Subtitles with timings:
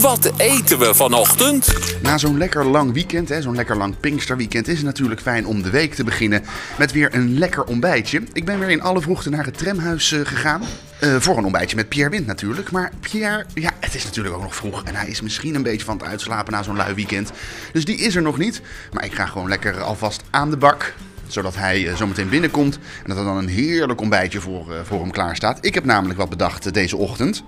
[0.00, 1.72] Wat eten we vanochtend?
[2.02, 5.70] Na zo'n lekker lang weekend, zo'n lekker lang Pinksterweekend, is het natuurlijk fijn om de
[5.70, 6.42] week te beginnen
[6.78, 8.22] met weer een lekker ontbijtje.
[8.32, 10.62] Ik ben weer in alle vroegte naar het tramhuis eh, gegaan.
[11.00, 12.70] Eh, voor een ontbijtje met Pierre Wind natuurlijk.
[12.70, 14.82] Maar Pierre, ja, het is natuurlijk ook nog vroeg.
[14.84, 17.30] En hij is misschien een beetje van het uitslapen na zo'n lui weekend.
[17.72, 18.60] Dus die is er nog niet.
[18.92, 20.94] Maar ik ga gewoon lekker alvast aan de bak
[21.26, 25.00] zodat hij eh, zometeen binnenkomt en dat er dan een heerlijk ontbijtje voor, eh, voor
[25.00, 25.58] hem klaar staat.
[25.60, 27.42] Ik heb namelijk wat bedacht eh, deze ochtend.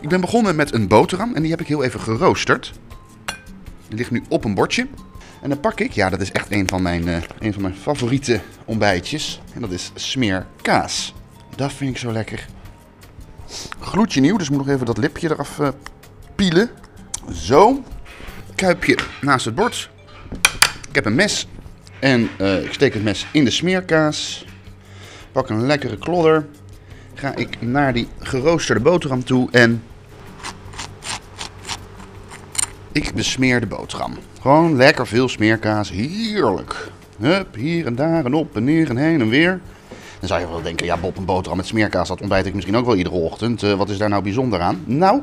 [0.00, 2.72] Ik ben begonnen met een boterham en die heb ik heel even geroosterd.
[3.88, 4.86] Die ligt nu op een bordje.
[5.42, 7.08] En dan pak ik, ja dat is echt een van mijn,
[7.38, 9.40] een van mijn favoriete ontbijtjes.
[9.54, 11.14] En dat is smeerkaas.
[11.56, 12.46] Dat vind ik zo lekker.
[13.80, 15.60] Gloedje nieuw, dus ik moet nog even dat lipje eraf
[16.34, 16.70] pielen.
[17.32, 17.82] Zo.
[18.54, 19.90] Kuipje naast het bord.
[20.88, 21.48] Ik heb een mes
[22.00, 24.44] en eh, ik steek het mes in de smeerkaas.
[25.32, 26.46] Pak een lekkere klodder.
[27.14, 29.82] Ga ik naar die geroosterde boterham toe en.
[32.92, 34.16] Ik besmeer de boterham.
[34.40, 35.90] Gewoon lekker veel smeerkaas.
[35.90, 36.90] Heerlijk.
[37.18, 39.60] Hup, hier en daar en op en neer en heen en weer.
[40.18, 42.76] Dan zou je wel denken, ja Bob, een boterham met smeerkaas, dat ontbijt ik misschien
[42.76, 43.62] ook wel iedere ochtend.
[43.62, 44.82] Eh, wat is daar nou bijzonder aan?
[44.84, 45.22] Nou,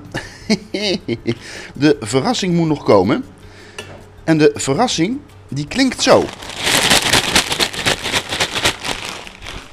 [1.74, 3.24] de verrassing moet nog komen.
[4.24, 6.24] En de verrassing, die klinkt zo.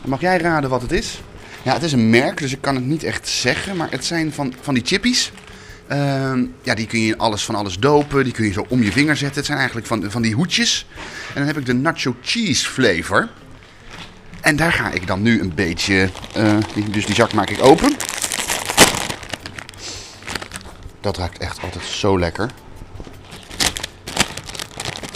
[0.08, 1.20] Mag jij raden wat het is?
[1.62, 3.76] Ja, het is een merk, dus ik kan het niet echt zeggen.
[3.76, 5.32] Maar het zijn van, van die chippies.
[5.86, 8.24] Ehm, ja, die kun je in alles van alles dopen.
[8.24, 9.36] Die kun je zo om je vinger zetten.
[9.36, 10.86] Het zijn eigenlijk van, van die hoedjes.
[11.28, 13.28] En dan heb ik de nacho cheese flavor.
[14.40, 16.10] En daar ga ik dan nu een beetje...
[16.34, 16.56] eh,
[16.90, 17.96] dus die zak maak ik open.
[21.00, 22.50] Dat ruikt echt altijd zo lekker.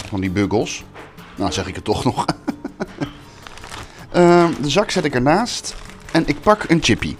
[0.07, 0.83] Van die buggles.
[1.35, 2.25] Nou, zeg ik het toch nog.
[4.13, 5.75] Ehm, de zak zet ik ernaast.
[6.11, 7.15] En ik pak een chippy.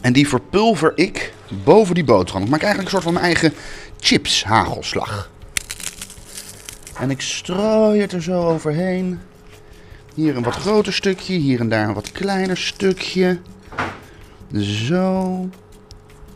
[0.00, 2.42] En die verpulver ik boven die boterham.
[2.42, 3.54] Ik maak eigenlijk een soort van mijn eigen
[4.00, 5.30] chips hagelslag.
[6.98, 9.20] En ik strooi het er zo overheen.
[10.14, 13.38] Hier een wat groter stukje, hier en daar een wat kleiner stukje.
[14.60, 15.48] Zo.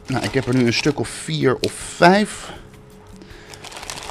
[0.06, 2.52] Nou, ik heb er nu een stuk of vier of vijf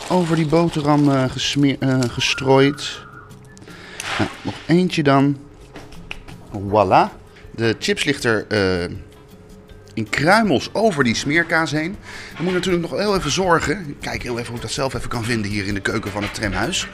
[0.10, 1.24] over die boterham eh,
[1.80, 3.06] eh, gestrooid.
[4.18, 5.38] Nou, nog eentje dan.
[6.52, 7.12] Voilà.
[7.56, 8.96] De chips ligt er eh,
[9.94, 11.96] in kruimels over die smeerkaas heen.
[12.36, 13.86] Dan moet je natuurlijk nog heel even zorgen.
[13.88, 16.12] Ik kijk heel even hoe ik dat zelf even kan vinden hier in de keuken
[16.12, 16.88] van het tramhuis.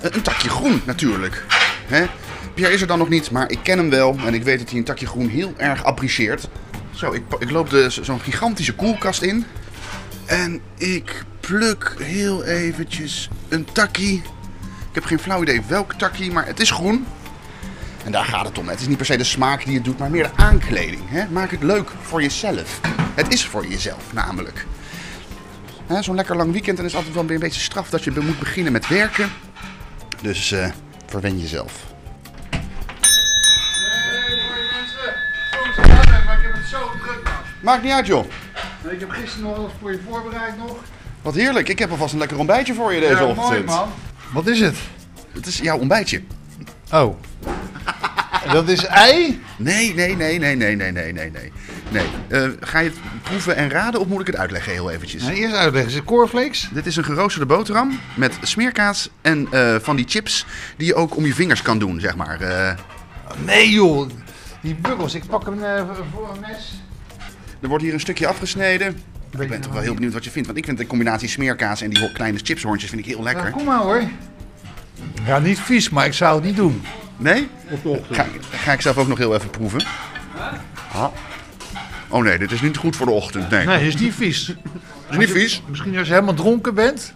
[0.00, 1.44] Eh, een takje groen natuurlijk.
[1.86, 2.06] Hè?
[2.54, 4.18] Pierre is er dan nog niet, maar ik ken hem wel.
[4.26, 6.48] En ik weet dat hij een takje groen heel erg apprecieert.
[6.90, 9.44] Zo, ik, ik loop zo'n gigantische koelkast in.
[10.26, 14.22] En ik pluk heel eventjes een takkie.
[14.98, 17.06] Ik heb geen flauw idee welk takkie, maar het is groen.
[18.04, 18.68] En daar gaat het om.
[18.68, 21.02] Het is niet per se de smaak die het doet, maar meer de aankleding.
[21.06, 21.28] Hè?
[21.28, 22.80] Maak het leuk voor jezelf.
[23.14, 24.66] Het is voor jezelf namelijk.
[26.00, 28.38] Zo'n lekker lang weekend en is altijd wel weer een beetje straf dat je moet
[28.38, 29.30] beginnen met werken.
[30.22, 30.70] Dus eh
[31.06, 31.72] verwen jezelf.
[36.26, 37.32] maar ik heb het zo druk, man.
[37.60, 38.24] Maakt niet uit joh.
[38.90, 40.76] Ik heb gisteren nog alles voor je voorbereid nog.
[41.22, 41.68] Wat heerlijk.
[41.68, 43.48] Ik heb alvast een lekker ontbijtje voor je deze ja, ochtend.
[43.48, 43.88] mooi, man.
[44.32, 44.76] Wat is het?
[45.32, 46.22] Het is jouw ontbijtje.
[46.92, 47.16] Oh.
[48.52, 49.42] dat is ei?
[49.56, 51.52] Nee, nee, nee, nee, nee, nee, nee, nee, nee.
[51.90, 52.06] nee.
[52.28, 55.22] Eh, ga je het proeven en raden of moet ik het uitleggen heel eventjes?
[55.22, 55.90] Nou, eerst uitleggen.
[55.90, 56.68] Is het cornflakes?
[56.72, 60.46] Dit is een geroosterde boterham met smeerkaas en eh, van die chips
[60.76, 62.40] die je ook om je vingers kan doen, zeg maar.
[62.40, 62.72] Eh,
[63.44, 64.10] Nee, joh.
[64.62, 65.14] Die buggels.
[65.14, 65.58] Ik pak hem
[66.12, 66.82] voor een mes.
[67.60, 69.02] er wordt hier een stukje afgesneden.
[69.38, 71.80] Ik ben toch wel heel benieuwd wat je vindt, want ik vind de combinatie smeerkaas
[71.82, 73.50] en die kleine chipshorntjes vind ik heel Ja, lekker.
[73.50, 74.02] kom maar hoor.
[75.24, 76.82] Ja, niet vies, maar ik zou het niet doen.
[77.16, 77.48] Nee?
[78.10, 79.82] Ga, ga ik zelf ook nog heel even proeven.
[80.92, 81.04] Ah.
[82.08, 83.50] Oh nee, dit is niet goed voor de ochtend.
[83.50, 84.46] Nee, Nee, is niet vies.
[84.46, 84.56] het
[85.10, 85.62] is niet vies.
[85.66, 87.12] Misschien als je helemaal dronken bent.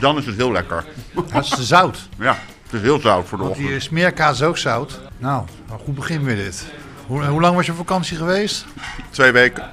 [0.00, 0.84] Dan is het heel lekker.
[1.32, 2.08] Dat is te zout.
[2.18, 3.72] Ja, het is heel zout voor de Want ochtend.
[3.72, 5.00] die smeerkaas is ook zout.
[5.18, 6.64] Nou, een goed begin weer dit.
[7.06, 8.64] Hoe, hoe lang was je op vakantie geweest?
[9.10, 9.64] Twee weken.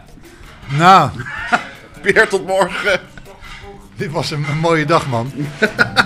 [0.77, 1.09] Nou,
[2.03, 2.99] Weer tot morgen.
[3.95, 5.31] dit was een, een mooie dag, man.